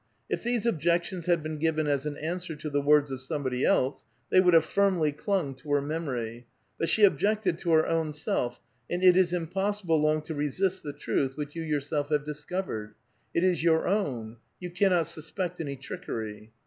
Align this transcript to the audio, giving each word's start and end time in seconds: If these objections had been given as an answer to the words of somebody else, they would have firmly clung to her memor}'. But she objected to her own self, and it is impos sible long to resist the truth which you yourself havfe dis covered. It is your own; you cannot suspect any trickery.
If 0.31 0.41
these 0.41 0.65
objections 0.65 1.27
had 1.27 1.43
been 1.43 1.59
given 1.59 1.85
as 1.85 2.07
an 2.07 2.17
answer 2.17 2.55
to 2.55 2.69
the 2.71 2.81
words 2.81 3.11
of 3.11 3.21
somebody 3.21 3.63
else, 3.63 4.03
they 4.31 4.39
would 4.41 4.55
have 4.55 4.65
firmly 4.65 5.11
clung 5.11 5.53
to 5.53 5.71
her 5.73 5.79
memor}'. 5.79 6.43
But 6.79 6.89
she 6.89 7.03
objected 7.03 7.59
to 7.59 7.71
her 7.73 7.85
own 7.85 8.11
self, 8.11 8.59
and 8.89 9.03
it 9.03 9.15
is 9.15 9.31
impos 9.31 9.79
sible 9.83 10.01
long 10.01 10.23
to 10.23 10.33
resist 10.33 10.81
the 10.81 10.91
truth 10.91 11.37
which 11.37 11.55
you 11.55 11.61
yourself 11.61 12.09
havfe 12.09 12.25
dis 12.25 12.43
covered. 12.45 12.95
It 13.35 13.43
is 13.43 13.61
your 13.63 13.87
own; 13.87 14.37
you 14.59 14.71
cannot 14.71 15.05
suspect 15.05 15.61
any 15.61 15.75
trickery. 15.75 16.49